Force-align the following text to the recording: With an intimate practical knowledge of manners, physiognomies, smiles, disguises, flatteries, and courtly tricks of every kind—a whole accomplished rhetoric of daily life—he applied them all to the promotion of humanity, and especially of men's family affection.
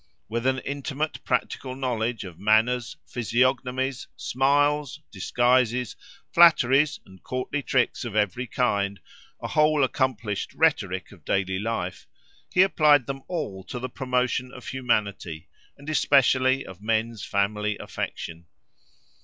With 0.27 0.47
an 0.47 0.57
intimate 0.65 1.23
practical 1.25 1.75
knowledge 1.75 2.23
of 2.23 2.39
manners, 2.39 2.97
physiognomies, 3.05 4.07
smiles, 4.15 4.99
disguises, 5.11 5.95
flatteries, 6.33 6.99
and 7.05 7.21
courtly 7.21 7.61
tricks 7.61 8.03
of 8.03 8.15
every 8.15 8.47
kind—a 8.47 9.47
whole 9.49 9.83
accomplished 9.83 10.55
rhetoric 10.55 11.11
of 11.11 11.23
daily 11.23 11.59
life—he 11.59 12.63
applied 12.63 13.05
them 13.05 13.21
all 13.27 13.63
to 13.65 13.77
the 13.77 13.89
promotion 13.89 14.51
of 14.51 14.65
humanity, 14.69 15.49
and 15.77 15.87
especially 15.87 16.65
of 16.65 16.81
men's 16.81 17.23
family 17.23 17.77
affection. 17.77 18.47